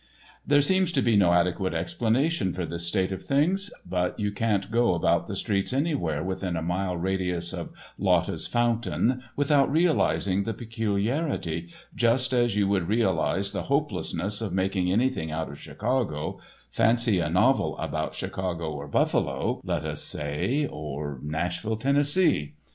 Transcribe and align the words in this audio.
There 0.47 0.63
seems 0.63 0.91
to 0.93 1.03
be 1.03 1.15
no 1.15 1.31
adequate 1.31 1.75
explanation 1.75 2.53
for 2.53 2.65
this 2.65 2.87
state 2.87 3.11
of 3.11 3.21
things, 3.23 3.71
but 3.85 4.19
you 4.19 4.31
can't 4.31 4.71
go 4.71 4.95
about 4.95 5.27
the 5.27 5.35
streets 5.35 5.73
anywhere 5.73 6.23
within 6.23 6.55
a 6.55 6.63
mile 6.63 6.97
radius 6.97 7.53
of 7.53 7.69
Lotta's 7.99 8.47
fountain 8.47 9.21
without 9.35 9.71
realising 9.71 10.41
the 10.41 10.55
peculiarity, 10.55 11.69
just 11.93 12.33
as 12.33 12.55
you 12.55 12.67
would 12.67 12.87
realise 12.87 13.51
the 13.51 13.61
hopelessness 13.69 14.41
of 14.41 14.53
making 14.53 14.91
anything 14.91 15.29
out 15.29 15.49
of 15.51 15.59
Chicago, 15.59 16.39
fancy 16.71 17.19
a 17.19 17.29
novel 17.29 17.77
about 17.77 18.15
Chicago 18.15 18.71
or 18.73 18.87
Buffalo, 18.87 19.61
let 19.63 19.85
us 19.85 20.01
say, 20.01 20.67
or 20.67 21.19
Nashville, 21.21 21.77
Tennessee. 21.77 22.55